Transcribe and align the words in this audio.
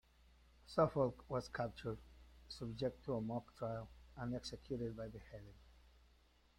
Suffolk 0.65 1.23
was 1.29 1.47
captured, 1.47 1.99
subjected 2.49 3.03
to 3.05 3.17
a 3.17 3.21
mock 3.21 3.55
trial, 3.55 3.87
and 4.17 4.33
executed 4.33 4.97
by 4.97 5.07
beheading. 5.07 5.53